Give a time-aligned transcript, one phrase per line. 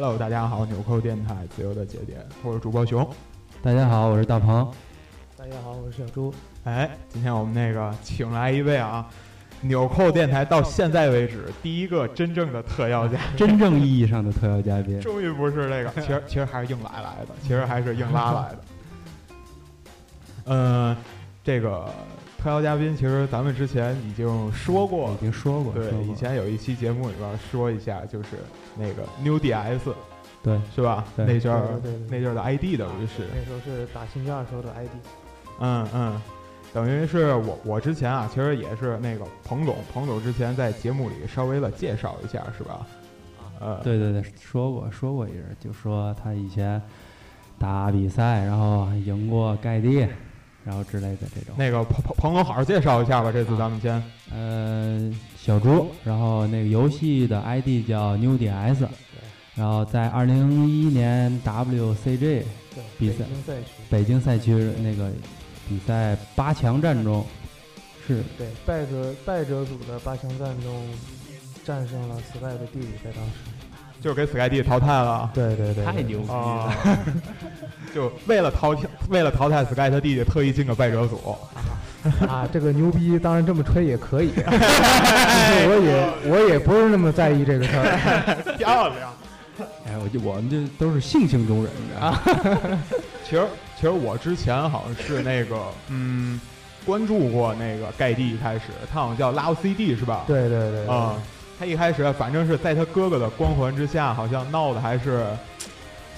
[0.00, 3.04] Hello，大家好，纽扣电台自由的节点，我是主播熊。
[3.60, 4.72] 大家好，我是大鹏。
[5.36, 6.32] 大家好，我是小朱。
[6.62, 9.04] 哎，今天我们那个请来一位啊，
[9.60, 15.00] 纽扣电台到现在为止第一个真正的特邀嘉， 真正意义上的特邀嘉宾。
[15.00, 18.58] 终于不是那个， 其实其实还是硬来来的，其实还是硬拉来的。
[20.44, 20.96] 嗯，
[21.42, 21.92] 这个
[22.38, 28.28] 特邀嘉宾其实咱们之前已经说过，已经说过，对，以前有一期节目里边说一下，就是
[28.76, 29.92] 那个 New DS。
[30.40, 31.04] 对，是吧？
[31.16, 31.68] 那阵儿，
[32.08, 34.90] 那阵儿的 ID 等于是那时候是打新券时候的 ID。
[35.58, 36.22] 嗯嗯，
[36.72, 42.86] 等于是我我之前啊，其实也是那个彭总，彭总之前在节目里稍微的介绍一下，是吧？
[43.58, 46.80] 呃，对对对，说过说过一人，就说他以前
[47.58, 50.06] 打比赛，然后赢过盖蒂，
[50.64, 51.54] 然后之类的这种。
[51.56, 53.32] 那个彭彭彭总，好好介绍一下吧。
[53.32, 58.86] 这次咱们先，呃，小猪，然后那个游戏的 ID 叫 New DS。
[59.54, 62.44] 然后在二零一一年 WCG
[62.96, 63.24] 比赛，
[63.90, 65.10] 北京赛区那个
[65.68, 67.26] 比赛八强战中，
[68.06, 70.86] 是对败者败者组的八强战中
[71.64, 73.32] 战胜了 Sky 的弟弟，在当时
[74.00, 75.30] 就是给 Sky 弟淘汰了。
[75.34, 76.74] 对对对，太牛逼了！
[77.94, 81.36] 就为了淘汰为了淘汰 Sky 他弟弟，特意进个败者组。
[82.28, 84.30] 啊，这个牛逼，当然这么吹也可以。
[85.66, 85.80] 我
[86.24, 88.54] 也我也不是那么在意这个事儿。
[88.56, 89.12] 漂亮。
[89.86, 92.22] 哎，我就我们这都是性情中人啊。
[93.24, 95.56] 其实其实我之前好像是那个
[95.88, 96.40] 嗯，
[96.86, 100.22] 关注过那个盖蒂，一开始他好像叫 Love CD 是吧？
[100.26, 100.86] 对对对。
[100.86, 101.14] 啊，
[101.58, 105.26] 他一开始反正是在他哥哥的光环之下，好像闹的还是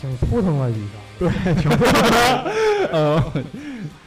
[0.01, 0.91] 挺扑腾了几个。
[1.19, 2.53] 对，挺扑腾。
[2.93, 3.23] 嗯。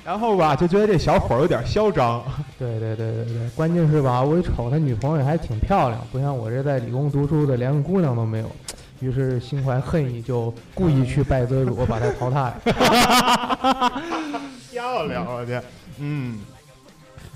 [0.06, 2.22] 然后吧，就觉得这小伙有点嚣张。
[2.60, 8.52] 对对对对对，关键是吧，我一瞅他女朋友还挺漂亮，不像我这在理工读书的，连个姑娘都没有。
[9.00, 12.54] 于是心怀恨意，就故意去拜泽主，把他淘汰。
[14.72, 15.64] 漂亮，我天！
[16.00, 16.40] 嗯，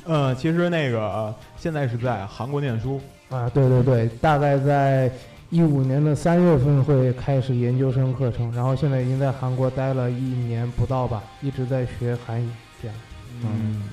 [0.08, 5.12] 呃，其实那个现在是在韩国念书啊，对对对，大概在
[5.50, 12.50] 一五年的三月份会开始研究生课程，然后现在已经在韩国待了一年不到吧，一直在学韩语。
[12.82, 12.96] 这样，
[13.44, 13.84] 嗯，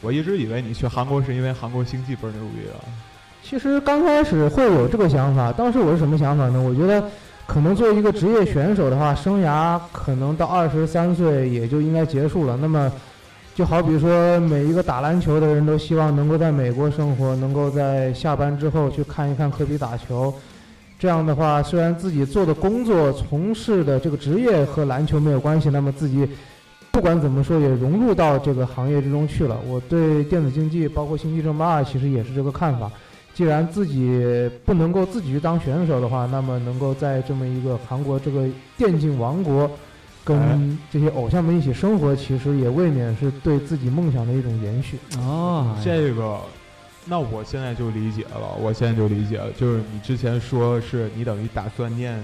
[0.00, 2.80] 我一直以为你去韩国是因为韩国经济倍儿牛逼啊。
[3.42, 6.62] 其实刚开始会有这个想法，当时我是什么想法呢？
[6.62, 7.02] 我觉得
[7.46, 12.56] 可能作为一个职业选手的话，生涯可能到二十三岁也就应该结束了。
[12.60, 12.90] 那么，
[13.58, 20.32] 就好比说每一个打篮球的人都希望能够在美国生活，能够在下班之后去看一看科比打球。
[20.96, 26.24] 这样的话，虽然自己做的工作、从事的这个职业和篮球没有关系，那么自己
[26.92, 29.58] 不管怎么说也融入到这个行业之中去了。
[29.66, 32.88] 我对电子竞技，包括《星际争霸》，其实也是这个看法。
[33.34, 38.46] 既然自己不能够自己去当选手的话，那么能够在这么一个韩国这个
[38.76, 39.68] 电竞王国，
[40.28, 44.98] 跟这些偶像们一起生活，其实也未免是对自己梦想的一种延续。
[45.18, 46.38] 哦，这个，
[47.06, 52.22] 那我现在就理解了，我现在就理解了，就是你之前说是你等于打算念，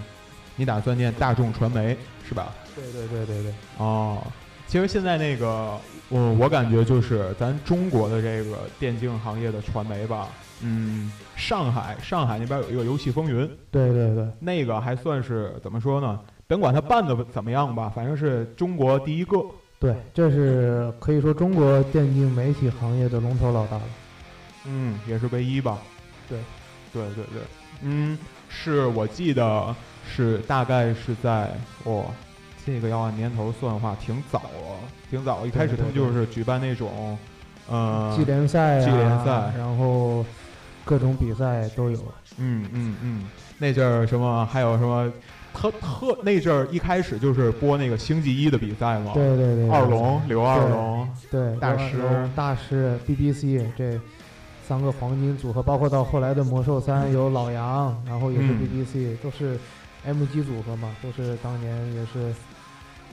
[0.54, 1.96] 你打算念大众传媒
[2.28, 2.52] 是吧？
[2.76, 3.54] 对对对对对。
[3.78, 4.22] 哦，
[4.66, 5.78] 其实现在那个，
[6.10, 10.28] 我我感觉就是咱中国的这个电竞行业的传媒吧。
[10.60, 16.20] 嗯，上海上海那边有一个游戏风云，对对对，那个还算是怎么说呢？
[16.46, 19.38] 甭管他办的怎么样吧，反正是中国第一个。
[19.78, 23.82] 对，这是可以说中国电竞媒体行业的龙头老大了。
[24.66, 25.78] 嗯，也是唯一吧。
[26.28, 26.38] 对，
[26.92, 27.42] 对对对，
[27.82, 28.18] 嗯，
[28.48, 29.74] 是我记得
[30.06, 31.50] 是大概是在
[31.84, 32.06] 哦，
[32.64, 34.78] 这个要按年头算的话，挺早了，
[35.10, 35.44] 挺早。
[35.44, 37.18] 一开始他们就是举办那种，
[37.68, 40.24] 呃，季联赛季联赛，然后。
[40.86, 41.98] 各种比赛都有，
[42.36, 43.24] 嗯嗯嗯，
[43.56, 45.10] 那阵儿什么还有什么
[45.64, 53.98] 特特那阵儿一开始就是播那个星际一的比赛嘛，对对对，二龙刘二龙，对大师大师 BBC 这
[54.66, 59.58] 三个黄金组合，包括到后来的魔兽三有老杨，然后也是 BBC，都是
[60.06, 62.34] MG 组合嘛，都是当年也是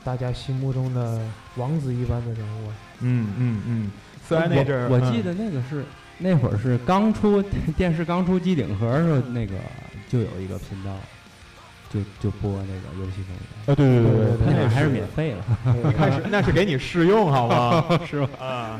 [0.03, 1.21] 大家心目中的
[1.55, 2.67] 王子一般的人物，
[2.99, 3.91] 嗯嗯嗯，
[4.27, 5.85] 虽然那阵儿我记得那个是。
[6.23, 7.41] 那会儿是刚出
[7.75, 9.55] 电视刚出机顶盒的时候，那个
[10.07, 10.91] 就有一个频道，
[11.93, 13.71] 就就播那个游戏风云。
[13.71, 15.45] 啊，对对对对，那会儿还是免费了。
[15.89, 17.99] 一开始那是给你试用，好 吗？
[18.05, 18.29] 是吧？
[18.39, 18.79] 啊，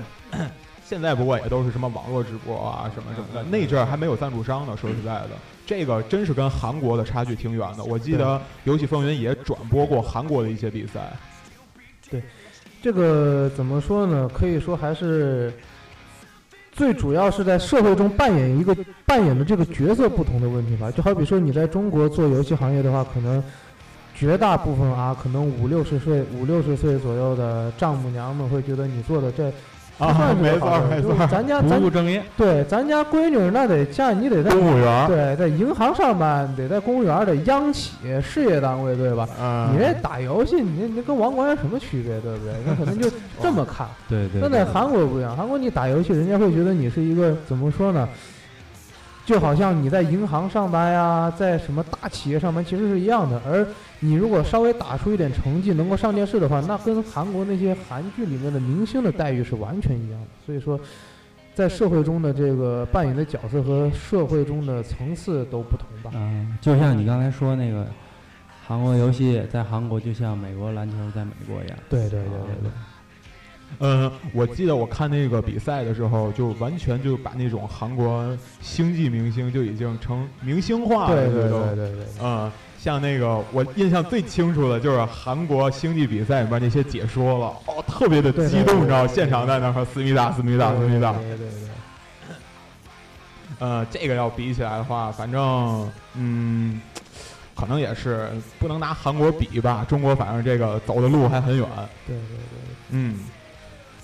[0.86, 3.44] 现在不过也都是什么网络直播啊，什么什么的。
[3.44, 4.76] 那阵儿还没有赞助商呢。
[4.76, 5.32] 说实在的，
[5.66, 7.84] 这个真是跟韩国的差距挺远的。
[7.84, 11.12] 我记得游戏风云也转播过韩国的一些比赛。
[12.10, 12.22] 对，
[12.82, 14.30] 这个怎么说呢？
[14.34, 15.52] 可以说还是。
[16.72, 18.76] 最主要是在社会中扮演一个
[19.06, 23.44] 扮演的这个角色不同的问题吧，就好比说你在中国做游戏行业的话，可能
[24.16, 29.52] 绝大部分啊，可能五六十岁、五六十岁左右的丈母娘们会觉得你做的这。
[30.02, 32.24] 啊，没错没错，咱家不务正业。
[32.36, 39.28] 对，咱家闺女那得嫁你得在公务员，对，在银行上班，得在公务员得央企事业单位，对吧？
[39.72, 42.54] 你这打游戏，你你跟王冠有什么区别，对不对？
[42.66, 43.10] 那可能就
[43.42, 43.88] 这么看。
[44.10, 44.42] 对对。
[44.42, 48.10] 那在韩国不一样，韩国你打游戏，人家会觉得你是一个怎么说呢？
[49.32, 53.42] 就好像你在银行上班呀，在什么大企业上班，其实是一样的。
[53.48, 53.66] 而
[54.02, 60.28] 你如果稍微打出一点成绩，能够上电视的话，那跟韩国那些韩剧里面的明星的待遇是完全一样的。
[60.46, 60.78] 所以说，
[61.56, 66.12] 在社会中的这个扮演的角色和社会中的层次都不同吧。
[66.14, 67.88] 嗯，就像你刚才说那个，
[68.68, 71.78] 韩国游戏在韩国就像美国篮球在美国一样。
[71.90, 72.72] 对对对对对。
[73.80, 82.06] 嗯，我记得我看那个比赛的时候，就完全就把那种韩国星际明星就已经成明星化了，对对对对对。
[82.22, 91.14] 嗯，像那个我印象最清楚的就是韩国星际比赛里边那些解说了，哦，特别的激动，你知道，现场在那和思密达、思密达、思密达。
[91.14, 91.48] 对对对。
[93.60, 96.82] 呃，这个要比起来的话，反正嗯，
[97.56, 98.30] 可能也是
[98.60, 99.86] 不能拿韩国比吧。
[99.88, 101.68] 中国反正这个走的路还很远。
[102.08, 102.60] 对对对。
[102.92, 103.20] 嗯。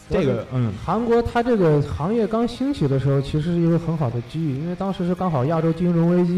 [0.10, 6.38] 这个嗯，韩国它这个行业刚兴起的时候，其实是一个很好的机遇，因为当时是刚好亚洲金融危机，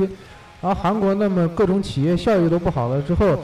[0.60, 3.38] 然后韩国那么各种企业效益都不好了之后，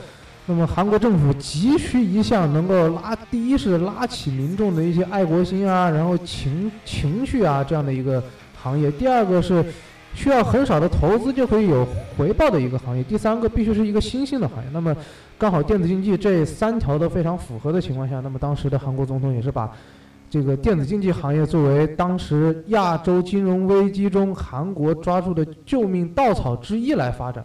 [0.47, 8.23] 那么韩国政府急需一项能够拉，第一是拉起民众的一些爱国心啊，然后情情绪啊这样的一个
[8.59, 9.63] 行业，第二个是
[10.15, 11.87] 需要很少的投资就可以有
[12.17, 14.69] 回报的一个行业，第三个必须是一个新兴的行业。
[14.73, 14.95] 那么
[15.37, 19.71] 刚好电子竞技这三条都非常符合的情况下，那么当时的韩国总统也是把。
[20.35, 27.41] 这个电子竞技行业作为当时亚洲金融危机中韩国抓住的救命稻草之一来发展，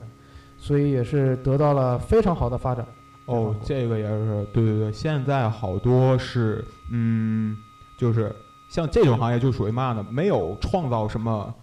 [0.59, 2.85] 所以也是得到了非常好的发展。
[3.27, 7.57] 哦，这个也是对对对，现在好多是嗯，
[7.97, 8.35] 就是
[8.73, 10.05] 像这种行业就属于嘛呢？
[10.11, 11.55] 没有创造什么，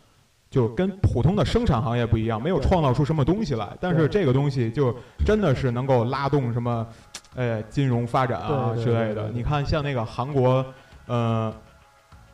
[0.50, 3.68] 就跟普通的生产行业不一样，没有创造出什么东西来。
[3.82, 4.96] 但是这个东西就
[5.26, 6.88] 真的是能够拉动什么，
[7.36, 9.30] 哎，金融发展啊之类的。
[9.34, 10.66] 你看，像那个韩国。
[11.08, 11.54] 呃，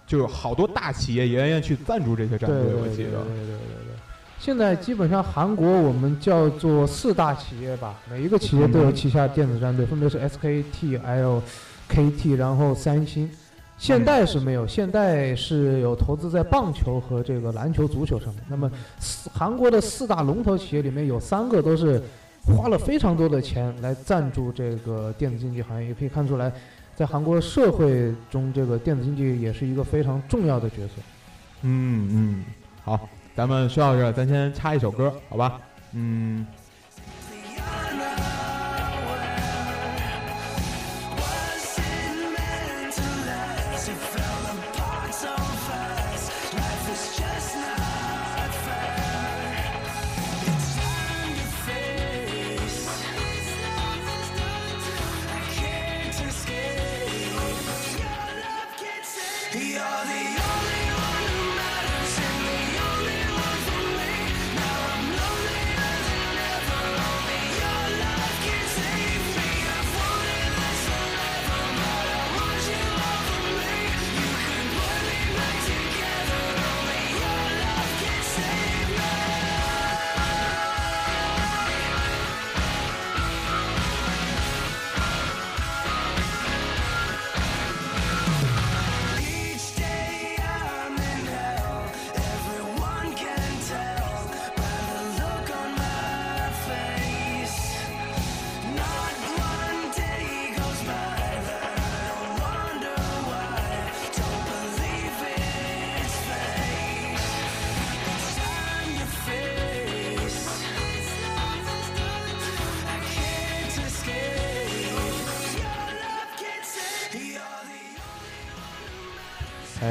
[0.05, 3.11] 就有好多大企业也愿意去赞助这些战队，我记得。
[3.11, 3.55] 对对对对
[3.85, 3.93] 对。
[4.39, 13.29] 现在基本上韩国我们叫做四大企业吧，每一个企业都有旗下电子战队，分别是 SKT、LKT，然后三星。
[13.77, 18.43] 现代是没有，现代是有投资在棒球和这个篮球、足球上面。
[18.49, 18.69] 那么，
[19.33, 22.01] 韩国的四大龙头企业里面有三个都是
[22.45, 26.51] 花了非常多的钱来赞助这个电子竞技行业，也可以看出来。
[26.95, 30.94] 在韩国社会中，这个电子竞技也是一个非常重要的角色。
[31.62, 32.45] 嗯嗯，
[32.84, 35.60] 好，咱们说到这儿，咱先插一首歌，好吧？
[35.94, 36.45] 嗯。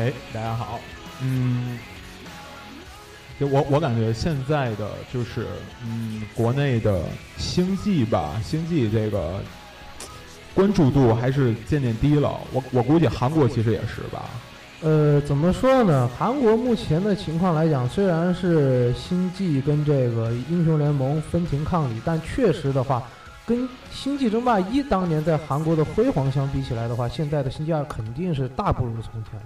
[0.03, 0.81] 哎，大家好，
[1.21, 1.79] 嗯，
[3.39, 5.47] 就我我感觉现在的就是
[5.87, 7.03] 嗯，国内的
[7.39, 9.41] 星际吧，星际这个
[10.55, 12.37] 关注度还是渐渐低了。
[12.53, 14.25] 我我估计韩国其实也是吧。
[14.81, 16.11] 呃，怎么说呢？
[16.19, 23.01] 韩国目前的情况来讲，虽然是星际跟这个英雄联盟分庭抗礼，但确实的话，
[23.47, 29.41] 跟星际争霸一当年在韩国的辉煌相比起来的话，现在的星际二肯定是大不如从前。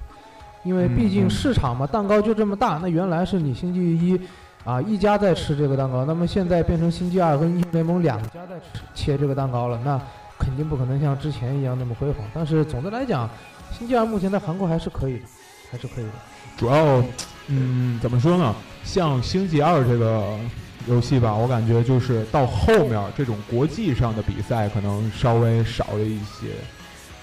[0.66, 2.80] 因为毕竟市场嘛，蛋糕就这么大。
[2.82, 4.20] 那原来是你星际一，
[4.64, 10.00] 啊，一家在吃这个蛋糕，那么现在变成星际二跟英雄联盟两家在吃切这个蛋糕了，那
[10.36, 12.16] 肯定不可能像之前一样那么辉煌。
[12.34, 13.30] 但是总的来讲，
[13.70, 15.26] 星际二目前在韩国还是可以的，
[15.70, 16.10] 还是可以的。
[16.56, 17.00] 主要，
[17.46, 18.52] 嗯，怎么说呢？
[18.82, 20.36] 像星际二这个
[20.88, 26.48] 游戏吧，我感觉就是到后面这种国际上的比赛可能稍微少了一些。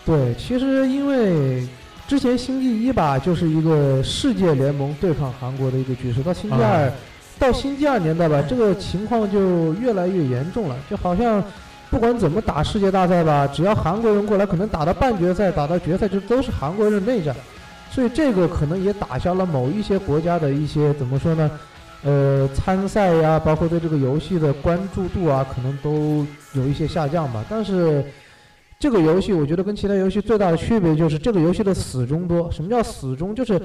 [0.05, 1.67] 对，其实因为。
[2.13, 6.21] 之前星际一吧，就是一个世界联盟对抗韩国的一个局势。
[6.21, 6.93] 到星际二，
[7.39, 10.75] 到星际二年代吧，这个情况就越来越严重了。
[10.87, 11.43] 就好像
[11.89, 17.35] 不管怎么打世界大赛吧，只要韩国人过来，可能打到半决赛、打到决赛，就都是韩国人内战。
[17.89, 21.49] 所以这个可能也打消了某一些国家的一些怎么说呢？
[22.03, 27.43] 呃，参赛呀，包括对这个游戏的关注度啊，可能都有一些下降吧。
[27.49, 28.05] 但是。
[28.83, 32.51] 这个游戏我觉得跟其他游戏最大的区别就是这个游戏的死忠多。
[32.51, 33.33] 什么叫死忠？
[33.33, 33.57] 就是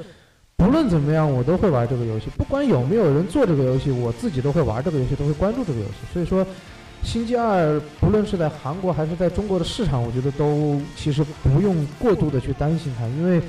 [0.57, 5.95] 不论怎么样我都会玩这个游戏，不管有没有人做这个游戏，我自己都会玩这个游戏，都会关注这个游戏。
[6.13, 6.45] 所以说，
[7.03, 13.41] 《星际二》不论是在韩国还是在中国的市场，我觉得都其实不用过度的去担心它，因为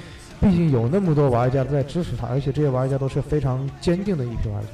[0.41, 4.69] 毕竟有那么多玩家在支持它，而且这些玩家都是非常坚定的一批玩家。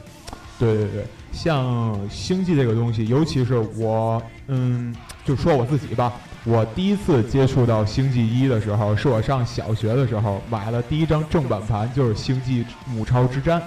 [0.58, 6.14] 对对对，像星际这个东西，尤其是我，嗯，就说我自己吧。
[6.46, 13.60] 我第一次接触到星际一的时候，是我上小学的时候买了第一张正版盘，就是《星际母超之战》。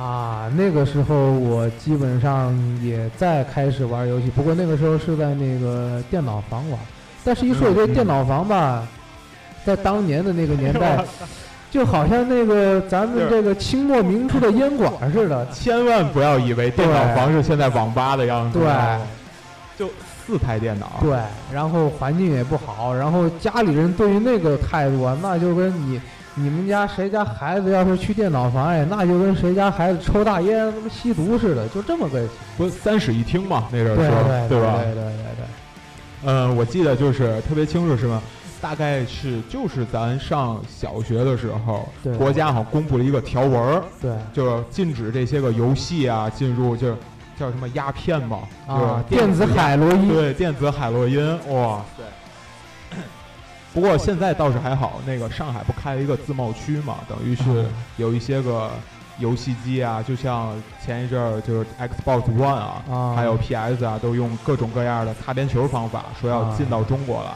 [0.00, 6.78] 啊，那个时候我基本上也在开始玩游戏，不过那个时候是在那个电脑房玩。
[7.24, 8.86] 但是，一说这电脑房吧，
[9.66, 11.04] 在当年的那个年代，
[11.72, 15.44] 就好像那个咱们这个清末明初的烟馆似的。
[15.50, 18.60] 千万不要以为电脑房是现在网吧的样子。
[18.60, 18.68] 对，
[19.76, 19.92] 就。
[20.30, 21.18] 四台电脑，对，
[21.52, 26.00] 然后环境也不好，然后家里人对于那个态度啊，那就跟你
[26.36, 32.24] 你们家谁家孩子要是去电脑房，哎，那就跟谁家孩子抽大烟、他妈吸毒似的，就这么个。
[32.56, 34.76] 不三室一厅嘛，那阵儿说，对吧？
[34.76, 35.46] 对对对对。
[36.26, 38.22] 嗯，我记得就是特别清楚，是吗？
[38.60, 46.96] 大概是就是咱上小学的时候，国家好像公布了一个条文，对，就是禁止这些个游戏啊进入，就是。
[47.40, 48.40] 叫什么鸦片嘛？
[48.66, 50.08] 啊，电子海洛因。
[50.08, 52.98] 对，电子海洛因，哇，塞。
[53.72, 57.64] 不过现在倒是还好，那个上海不开了一个自贸区嘛，等于是
[57.96, 58.70] 有一些个
[59.18, 60.54] 游戏机啊，就像
[60.84, 67.30] 前一阵儿就是 Xbox One 啊，还有 PS 啊，都用各种各样的擦边球方法说要进到中国来，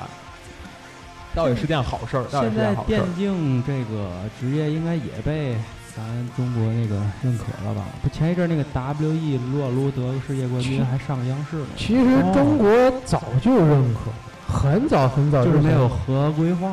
[1.34, 2.24] 倒也是件好事儿。
[2.30, 5.56] 现在电竞这个职业应该也被。
[5.96, 6.04] 咱
[6.36, 7.84] 中国那个认可了吧？
[8.02, 11.66] 不，前一阵那个 W E 撸啊撸得个世界冠军，还上央视了。
[11.76, 12.68] 其实中国
[13.04, 14.10] 早就认可，
[14.52, 16.72] 很早很早就是没有合规化。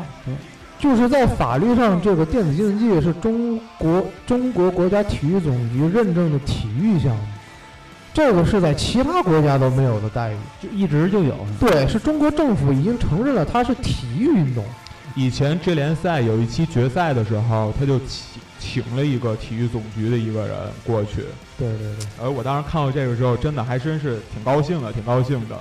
[0.80, 7.22] 就是在法律上，这个电子竞技是中国中国国家体育总局认证的体育项目，
[8.16, 11.36] 这个是在其他国家都没有的待遇，就一直就有。
[11.60, 14.66] 对，是中国政府已经承认了它是体育运动。
[15.14, 18.31] 以前这联赛有一期决赛的时候，他就起。
[18.62, 21.24] 请了一个体育总局的一个人过去，
[21.58, 22.06] 对对对。
[22.22, 25.58] 而我当时看到这个时候，真的还真是挺高兴的，挺高兴的。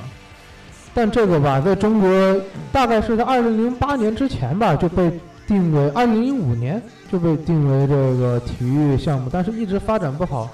[0.93, 2.41] 但这个吧，在中国
[2.71, 5.11] 大概是在二零零八年之前吧，就被
[5.47, 6.81] 定为二零零五年
[7.11, 10.51] 就被定为这个体育项目，但是一直发展不好。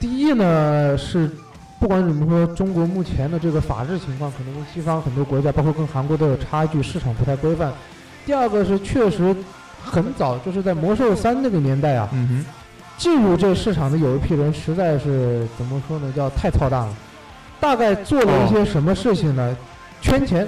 [0.00, 1.30] 第一呢是，
[1.78, 7.72] 不管怎么说，中国目前的这个法治情况可能跟西方很多国家，包括跟韩国都有差距，市场不太规范。
[8.26, 9.34] 第二个是确实。
[9.86, 12.08] 很早就是在魔兽三那个年代啊，
[12.98, 16.88] 进入这市场的有一批人实在是怎么说呢，叫太操蛋了。
[17.60, 19.56] 大概做了一些什么事情呢？
[20.02, 20.46] 圈钱。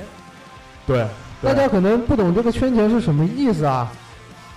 [0.87, 1.07] 对。
[1.41, 3.91] 大家可能不懂这个圈钱是什么意思啊？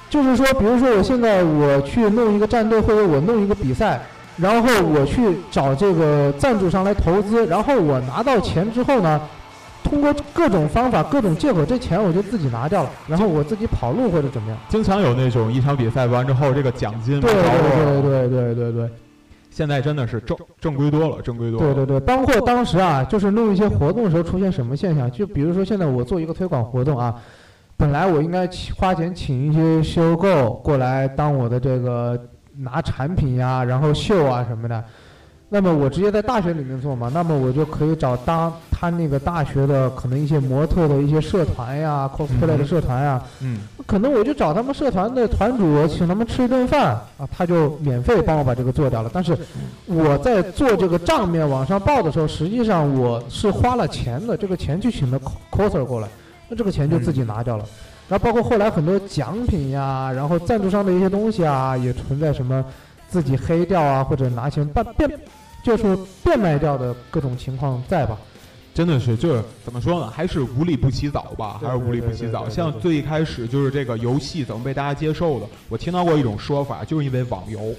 [0.10, 4.02] 就是说，比如说我现在我去弄一个战队，或者我弄一个比赛，
[4.36, 9.22] 然后我去找这个赞助商来投资，然后我拿到钱之后呢？
[9.92, 14.58] 通过各种方法、各种借口，这钱我就自己拿掉了，然后我自己跑路或者怎么样。
[14.70, 18.90] 经常有那种一场比赛完之后，这个奖金对对对对对对对。
[19.50, 21.74] 现在真的是正正规多了，正规多了。
[21.74, 25.12] 对对对，包括当时啊，就是弄一些活动的时候出现什么现象？
[25.12, 27.14] 就比如说现在我做一个推广活动啊，
[27.76, 32.18] 本来我应该花钱请一些修购过来当我的这个
[32.60, 34.82] 拿产品呀，然后秀啊什么的。
[35.54, 49.12] 那么我直接在大学里面做嘛，那么我就可以找当他那个大学的可能一些模特的一些社团呀，cosplay 的社团呀，嗯，可能我就找他们社团的团主，请他们吃一顿饭啊，他就免费帮我把这个做掉了。
[49.14, 49.38] 但是
[49.88, 55.20] 我在做这个账面往上报的时候，实际上我是花了钱的，这个钱去请的
[55.52, 56.08] coser 过来，
[56.48, 57.66] 那这个钱就自己拿掉了。
[58.08, 62.64] 然后包括后来很多奖品呀，然后赞助商的一些东西啊，也存在什么。
[63.10, 65.12] 自己黑掉啊，或者拿钱办变，
[65.64, 68.18] 就是变卖掉的各种情况在吧？
[68.74, 70.10] 真的是，就是怎么说呢？
[70.10, 72.48] 还是无利不起早吧，还是无利不起早。
[72.48, 75.46] 像最一开始就是这个游戏怎么被大家接受的？
[75.68, 77.76] 我听到过一种说法，就是因为网游，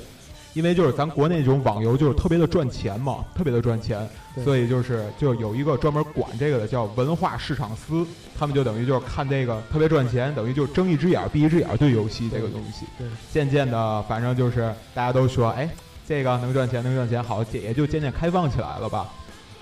[0.53, 4.07] 因为就是咱国内这种网游就是特别的赚钱嘛，特别的赚钱，
[4.45, 8.07] 所以就是就有一个专门管这个的叫文化市场司，
[8.39, 12.85] 他们就等于就是看这个特别赚钱，等于就睁一只眼闭一只眼对游戏这个东西。
[12.99, 15.67] 对，渐渐的，反正就是大家都说，哎，
[16.07, 19.09] 这个能赚钱，能赚钱，好，也就渐渐开放起来了吧。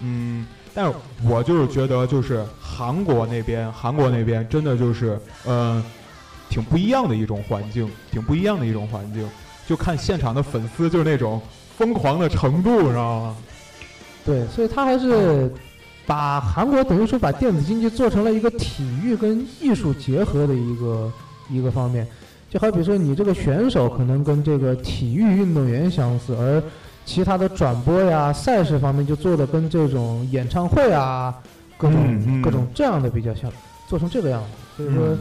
[0.01, 0.47] 嗯。
[0.73, 0.95] 但是
[1.25, 5.83] 我就是觉得，就是韩国那边，韩国那边真的就是，嗯，
[6.49, 9.29] 挺不一样的一种环境，挺不一样的一种环境。
[9.67, 11.43] 就看现场的粉丝，就是那种
[11.77, 13.37] 疯狂的程度，你知道吗？
[14.25, 15.53] 对，所以他还是
[16.07, 21.13] 把韩国等于说把电子竞技做成了一个体育跟艺术结合的一个
[21.51, 22.07] 一个方面。
[22.51, 26.61] 就好比说，你这个选手可能跟这个体育运动员相似，而
[27.05, 31.33] 其他的转播呀、赛事方面就做的跟这种演唱会啊、
[31.79, 33.49] 各种各种这样的比较像，
[33.87, 34.43] 做成这个样
[34.77, 35.17] 子，所以说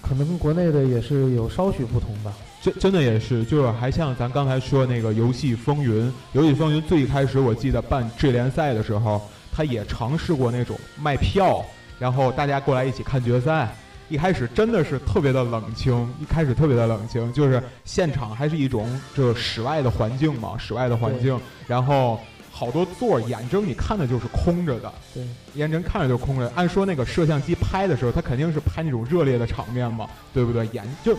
[0.00, 2.32] 可能跟国内的也是有稍许不同吧。
[2.62, 9.20] 真真的也是，就是还像咱刚才说那个游戏风云，游戏风云最开始我记得办 G 联赛的时候，
[9.52, 11.64] 他也尝试过那种卖票，
[11.98, 13.74] 然后大家过来一起看决赛。
[14.08, 22.18] 一开始真的是特别的冷清，一开始特别的冷清，就是现场还是一种这室外的环境嘛，室外的环境，然后
[22.50, 25.22] 好多座眼睁你看的就是空着的，对，
[25.54, 26.50] 眼睁看着就是空着。
[26.54, 30.66] 按说那个摄像机拍的时候，他肯定是拍那种热烈的场面嘛，对不对？
[30.68, 31.14] 眼就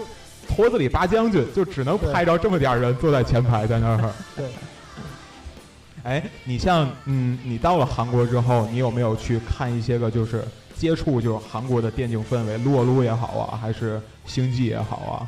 [0.47, 4.11] 矬子里拔将军，就只能拍着这么点人坐在前排在那儿。
[4.35, 4.45] 对。
[6.01, 10.43] 哎，你像嗯，你到了韩国之后，你有没有去看一些个就是？
[10.79, 15.27] 接触就是韩国的电竞氛围，撸啊撸也好啊，还是星际也好啊，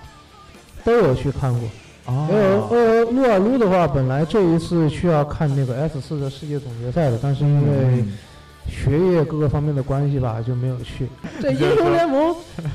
[0.86, 1.70] 都有去看过。
[2.06, 8.04] 呃呃，撸啊撸的话，本来这一次需要看那个 S 四的世界总决赛的，但是因为
[8.68, 11.08] 学业各个方面的关系吧，就没有去。
[11.42, 12.34] 这英雄联盟，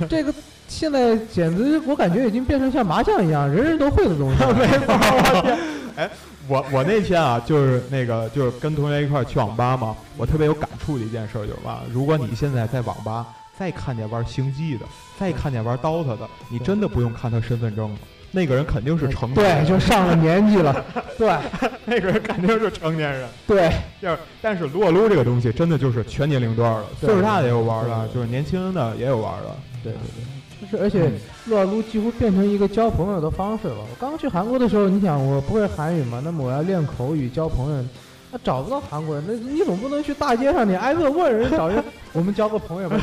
[0.09, 0.33] 这个
[0.69, 4.45] 现在简直我感觉已经变成像麻将一样，人人都会的东西。
[4.55, 5.57] 没错，
[5.97, 6.11] 哎。
[6.49, 9.97] 我我那天啊，就是那个，就是跟同学一块儿去网吧嘛。
[10.17, 13.27] 我特别有感触的一件事就是嘛，如果你现在在网吧
[13.59, 14.87] 再看见玩星际的，
[15.19, 17.99] 再看见玩 DOTA 的，你真的不用看他身份证了，
[18.31, 20.85] 那个人肯定是成对，就上了年纪了，
[21.19, 21.37] 对，
[21.85, 23.71] 那个人肯定是成年人，对。
[24.01, 30.36] 就是，但是撸啊撸这个东西真的就是全年龄段的，岁数大的也有玩的，就是年轻的也有玩的，对对对。
[30.61, 31.11] 就是，而且
[31.47, 33.77] 撸啊撸几乎变成一个交朋友的方式了。
[33.79, 37.85] 我刚去韩国的时候，你想我不会韩语嘛，那么我要练口语交朋友，
[38.33, 42.99] 那找不到韩国人，那你总不能去大街上你挨个问人找人，我们交个朋友吧？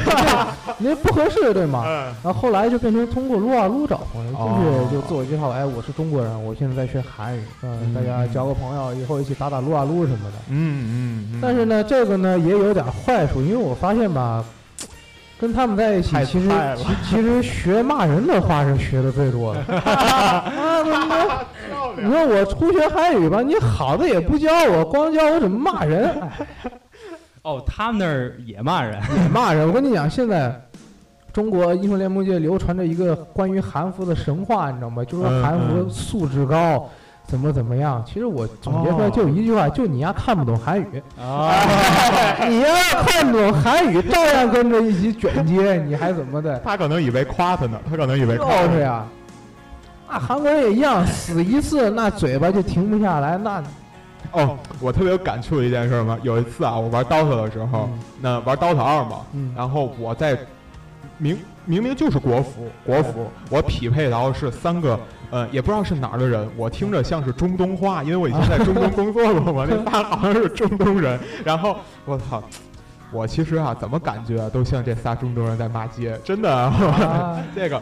[0.80, 1.84] 那不合适对吗？
[2.24, 10.38] 然后后来就变成通过撸啊撸找朋友，就是就自我介绍，哎，我是中国人，我现在在学韩语，嗯，大家交个朋友，以后一起打打撸啊撸什么的。
[10.50, 11.40] 嗯嗯。
[11.42, 14.44] 但是呢，这个呢也有点坏处，因为我发现吧。
[15.44, 19.62] 跟他们在一起，其实其其实学骂人的话是学的最多的。
[21.98, 26.10] 你说我初学韩语吧，你好的也不教我，光教我怎么骂人。
[27.42, 29.68] 哦，他们那儿也骂人，也骂人。
[29.68, 30.58] 我跟你讲，现在
[31.34, 35.04] 中国英雄联盟界流传着一个关于韩服的神话，你知道吗？
[35.04, 36.90] 就说韩服素质高。
[37.26, 38.04] 怎么怎么样？
[38.06, 41.52] 其实我总结出来就一句话，就你丫看不懂韩语啊！
[42.48, 46.60] 你要看不懂韩语，照样跟着一起卷接， 你还怎么的？
[46.60, 49.06] 他可能以为夸他呢，他可能以为就是呀。
[50.08, 53.36] 那韩国人也一样，死一次那嘴巴就停不下来。
[53.38, 53.64] 那
[54.32, 57.90] 哦，我特别有感触的一件事嘛，有一次啊，我玩 DOTA 的时候，
[58.22, 59.22] 那玩 DOTA 二嘛，
[59.56, 60.38] 然后我在
[61.18, 65.00] 明明明就是国服，国服，我匹配然后是三个。
[65.34, 71.20] 呃，也不知道是哪儿的人，我听着像是中东话，因为我以前在中东工作过嘛，那仨好像是中东人。
[71.44, 72.44] 然后我操，
[73.12, 76.72] 我其实啊，怎么感觉都像这仨中东人在骂街，真的。
[77.56, 77.82] 这个，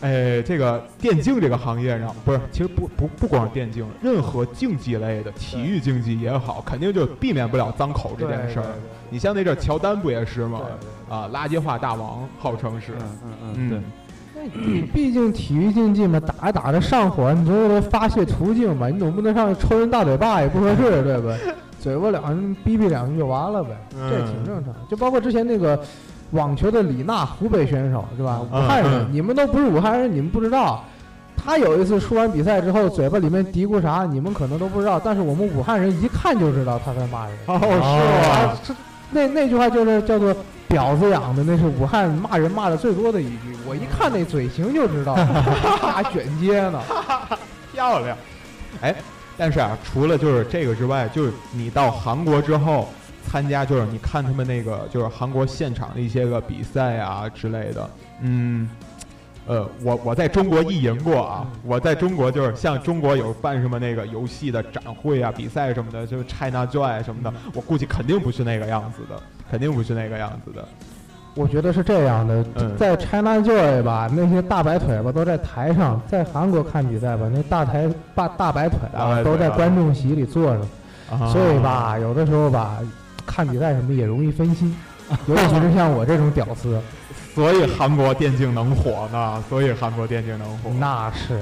[0.00, 8.66] 哎，这个电竞这个行业上，不是，其实不不不光是电竞，任何竞技类的体育竞技也好，肯定就避免不了脏口这件事儿。
[9.08, 10.62] 你像那阵乔丹不也是吗？
[11.08, 12.94] 啊，垃圾话大王，号称是。
[12.94, 13.80] 嗯嗯嗯，对。
[14.54, 18.88] 你毕竟体育竞技嘛，打着打着上火，你总有个发泄途径嘛。
[18.88, 21.36] 你总不能上去抽人大嘴巴也不合适，对不对？
[21.78, 24.74] 嘴巴两人逼逼两句就完了呗，这挺正常。
[24.88, 25.78] 就包括之前那个
[26.30, 28.40] 网球的李娜，湖北选手是吧？
[28.40, 30.84] 武汉人，你们都不是武汉人，你们不知道。
[31.36, 35.00] 他有一次输完比赛之后，嘴巴里面嘀咕啥，你们可能都不知道。
[35.02, 37.34] 但是我们武汉人一看就知道他在骂人。
[37.46, 38.78] 哦，是吗？
[39.10, 40.34] 那那句话就是叫做。
[40.70, 45.14] 婊子养的那是武汉骂人骂的最多的一句，我一看那嘴型就知道，
[45.80, 46.82] 大卷接呢，
[47.72, 48.18] 漂亮。
[48.80, 48.92] 哎，
[49.38, 52.88] 但是啊，除了就是这个之外，就是你到韩国之后
[53.28, 57.90] 参加，就是你看他们那个就是韩国现场的一些个比赛啊之类的，
[58.22, 58.68] 嗯。
[59.46, 70.68] 呃，我我在中国意淫过啊，我在中国就是像中国有办什么那个游戏的展会啊、比赛什么的，就是 China Joy 什么的，我估计肯定不是那个样子的，肯定不是那个样子的。
[71.34, 72.44] 我觉得是这样的，
[72.76, 82.78] 在 China Joy 吧，那些大白腿吧都在台上，在韩国看比赛吧，那大台大大白腿啊都在观众席里坐着，所以吧，有的时候吧，
[83.24, 84.76] 看比赛什么也容易分心，
[85.26, 86.80] 尤其是像我这种屌丝。
[87.32, 89.42] 所以韩国电竞能火呢？
[89.48, 91.40] 所以韩国电竞能火，那是，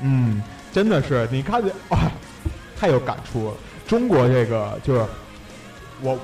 [0.00, 0.40] 嗯，
[0.72, 1.98] 真的是，你看这，哇，
[2.78, 3.54] 太有感触了。
[3.88, 5.04] 中国这个就是，
[6.00, 6.16] 我，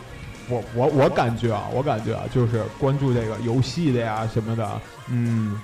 [0.48, 4.68] 我，我，我感觉啊，我感觉啊，就是关注这个游戏的呀什么的，
[5.08, 5.60] 嗯，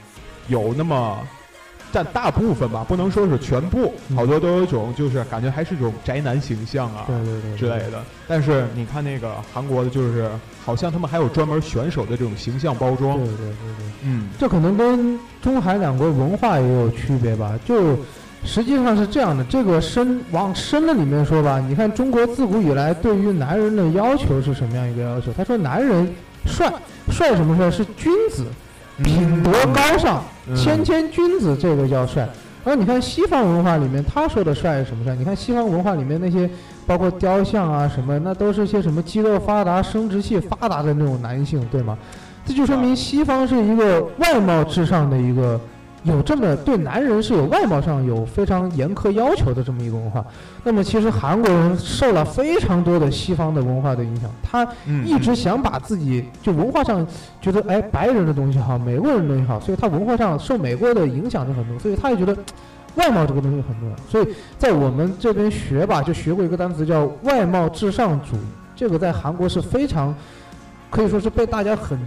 [0.48, 1.18] 有那么。
[1.90, 8.04] 占大部分吧，不能说是全部，好多都有一种就是感觉还是种宅男形象啊，对对对之类的。
[8.26, 10.30] 但是你看那个韩国的，就是
[10.62, 17.58] 好像他们还有专门选手的这种形象包装，对对对对，嗯，这可能跟中韩两国文化也有区别吧。
[17.64, 17.96] 就
[18.44, 25.32] 实际上是这样的，这个深往深了里面说吧，你看中国自古以来对于男人的要求是什么样一个要求？
[25.36, 26.08] 他说男人
[26.46, 26.72] 帅，
[27.10, 27.70] 帅什么帅？
[27.70, 28.46] 是君子。
[29.04, 30.24] 品德高尚，
[30.56, 32.28] 谦谦君子，这个叫帅。
[32.64, 35.14] 而你看西方文化里面，他说的帅是什么帅？
[35.14, 36.50] 你看西方文化里面那些，
[36.84, 41.96] 包括雕像啊什么，那都是些什么肌肉发达、生殖器发达的那种男性，对吗？
[42.44, 45.60] 这就说明西方是一个外貌至上的一个。
[46.04, 50.24] 有这么对男人是有外貌上有非常严苛要求的这么一个文化，
[50.62, 54.66] 那么其实韩国人受了非常多的西方的文化的影响，他
[55.04, 57.04] 一直想把自己就文化上
[57.40, 62.36] 觉得哎白人的东西好，美国人的东西好，所以他文化上受美国的影响就很多，所以他也觉得
[62.94, 70.14] 外貌这个东西很重要，所以在我们这边学吧，就学过一个单词叫外貌至上主义，这个在韩国是非常
[70.90, 71.98] 可以说是被大家很。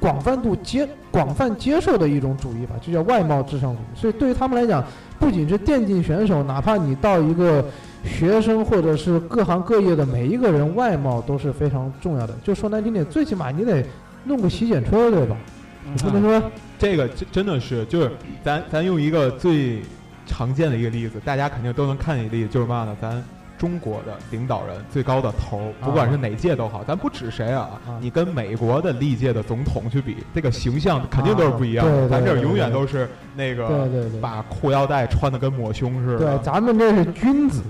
[0.00, 4.00] 广泛度接广泛接受的一种主义吧，就叫外貌至上主义。
[4.00, 4.84] 所以对于他们来讲，
[5.18, 7.64] 不仅是电竞选手，哪怕你到一个
[8.04, 12.34] 学生或者是各行各业的每一个人，外貌都是非常重要的。
[12.44, 13.84] 就说难听点，最起码你得
[14.24, 15.36] 弄个洗剪吹，对吧？
[15.84, 18.12] 你不能说这个真真的是，就是
[18.44, 19.80] 咱咱用一个最
[20.26, 22.96] 常见的一个例子，大家肯定都能看见的例子，就是嘛呢？
[23.00, 23.24] 咱。
[23.58, 27.68] 中国的领导人最高的头，不管是哪届都好，咱不指谁啊，
[28.00, 32.08] 你跟美国的历届的总统去比，这个形象肯定都是不一样的。
[32.08, 33.88] 咱这永远都是那个
[34.20, 36.18] 把裤腰带穿的跟抹胸似的。
[36.18, 37.62] 对，咱们这是君子，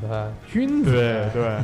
[0.46, 0.92] 君子。
[0.92, 1.59] 对对，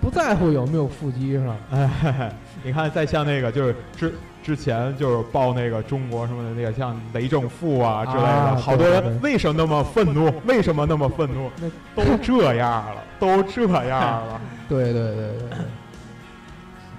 [0.00, 1.56] 不在乎有没有腹肌是吧？
[1.70, 2.32] 哎，
[2.64, 4.14] 你看，再像那个就是之。
[4.48, 10.32] 之前就是报那个中国什么的那个像雷政富啊之类的，好多人为什么那么愤怒？
[10.46, 11.50] 为什么那么愤怒？
[11.94, 14.40] 都这样了， 都这样了。
[14.66, 15.58] 对对对对。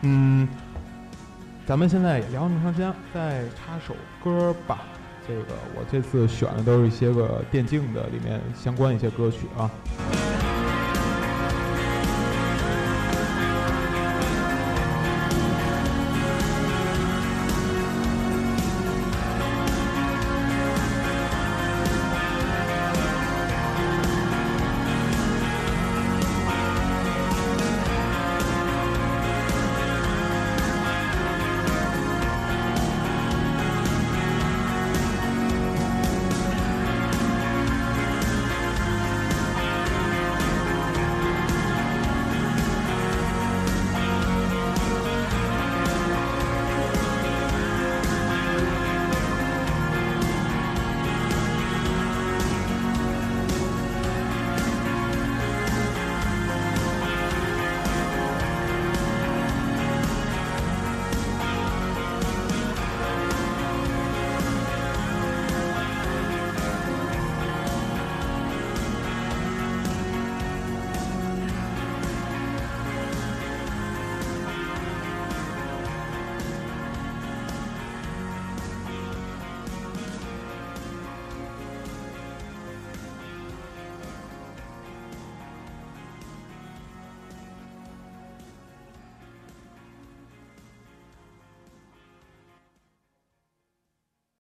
[0.02, 0.48] 嗯，
[1.66, 4.82] 咱们现在也聊那么长时间，再插首歌吧。
[5.28, 5.42] 这个
[5.76, 9.72] 我这次选的都是一些个电竞的里面相关一些歌曲啊。